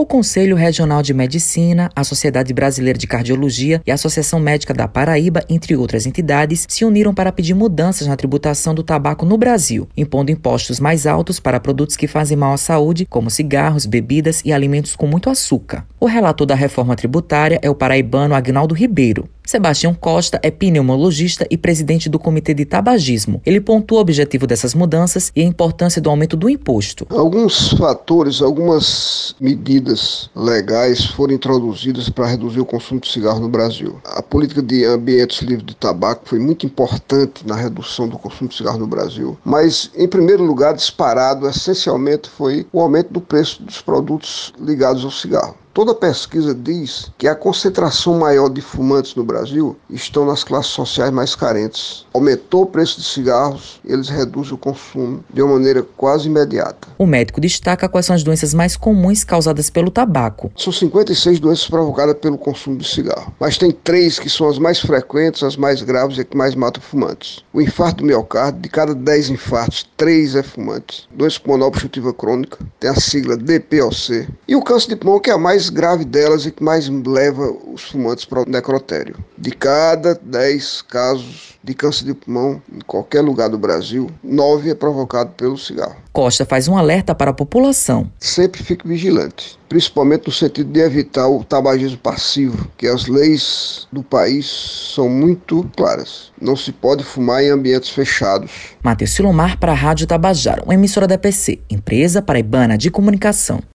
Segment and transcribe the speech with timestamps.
[0.00, 4.88] O Conselho Regional de Medicina, a Sociedade Brasileira de Cardiologia e a Associação Médica da
[4.88, 9.86] Paraíba, entre outras entidades, se uniram para pedir mudanças na tributação do tabaco no Brasil,
[9.94, 14.54] impondo impostos mais altos para produtos que fazem mal à saúde, como cigarros, bebidas e
[14.54, 15.84] alimentos com muito açúcar.
[16.00, 19.28] O relator da reforma tributária é o paraibano Agnaldo Ribeiro.
[19.50, 23.42] Sebastião Costa é pneumologista e presidente do Comitê de Tabagismo.
[23.44, 27.04] Ele pontua o objetivo dessas mudanças e a importância do aumento do imposto.
[27.10, 34.00] Alguns fatores, algumas medidas legais foram introduzidas para reduzir o consumo de cigarro no Brasil.
[34.04, 38.56] A política de ambientes livres de tabaco foi muito importante na redução do consumo de
[38.56, 39.36] cigarro no Brasil.
[39.44, 45.10] Mas, em primeiro lugar, disparado essencialmente foi o aumento do preço dos produtos ligados ao
[45.10, 45.56] cigarro.
[45.72, 51.12] Toda pesquisa diz que a concentração maior de fumantes no Brasil estão nas classes sociais
[51.12, 52.04] mais carentes.
[52.12, 56.88] Aumentou o preço de cigarros, eles reduzem o consumo de uma maneira quase imediata.
[56.98, 60.50] O médico destaca quais são as doenças mais comuns causadas pelo tabaco.
[60.56, 64.80] São 56 doenças provocadas pelo consumo de cigarro, mas tem três que são as mais
[64.80, 67.44] frequentes, as mais graves e que mais matam fumantes.
[67.52, 71.06] O infarto do miocárdio, de cada 10 infartos, 3 é fumantes.
[71.14, 74.26] Doença pulmonar obstrutiva crônica, tem a sigla DPOC.
[74.48, 76.88] E o câncer de pulmão, que é a mais mais grave delas e que mais
[76.88, 79.16] leva os fumantes para o necrotério.
[79.36, 84.74] De cada 10 casos de câncer de pulmão em qualquer lugar do Brasil, 9 é
[84.74, 85.96] provocado pelo cigarro.
[86.12, 88.10] Costa faz um alerta para a população.
[88.18, 94.02] Sempre fique vigilante, principalmente no sentido de evitar o tabagismo passivo, que as leis do
[94.02, 96.32] país são muito claras.
[96.40, 98.50] Não se pode fumar em ambientes fechados.
[98.82, 103.60] Matheus Silomar para a Rádio Tabajara, uma emissora da PC, empresa paraibana de comunicação.